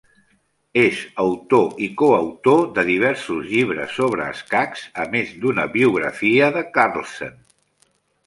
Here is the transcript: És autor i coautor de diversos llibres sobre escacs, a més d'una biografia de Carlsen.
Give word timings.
És 0.83 1.01
autor 1.23 1.83
i 1.87 1.89
coautor 2.01 2.63
de 2.77 2.85
diversos 2.87 3.43
llibres 3.51 3.93
sobre 3.99 4.25
escacs, 4.37 4.87
a 5.03 5.07
més 5.17 5.37
d'una 5.43 5.67
biografia 5.75 6.51
de 6.59 6.65
Carlsen. 6.79 7.37